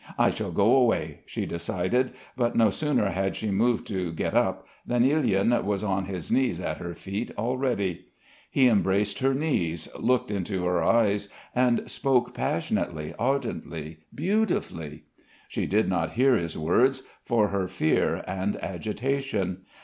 [0.17, 4.65] "I shall go away," she decided, but no sooner had she moved to get up,
[4.83, 8.07] than Ilyin was on his knees at her feet already.
[8.49, 15.03] He embraced her knees, looked into her eyes and spoke passionately, ardently, beautifully.
[15.47, 19.65] She did not hear his words, for her fear and agitation.